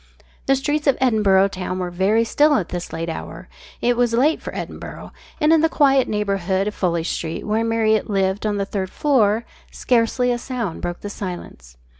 [0.47, 3.47] The streets of Edinburgh town were very still at this late hour
[3.81, 8.09] it was late for Edinburgh and in the quiet neighbourhood of F Street, where Marriott
[8.09, 11.77] lived on the third floor, scarcely a sound broke the silence.